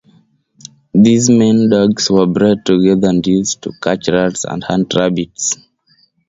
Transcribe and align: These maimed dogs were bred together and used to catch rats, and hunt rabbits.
These 0.95 1.29
maimed 1.29 1.69
dogs 1.69 2.09
were 2.09 2.25
bred 2.25 2.65
together 2.65 3.07
and 3.09 3.27
used 3.27 3.61
to 3.61 3.71
catch 3.83 4.07
rats, 4.07 4.45
and 4.45 4.63
hunt 4.63 4.91
rabbits. 4.95 5.57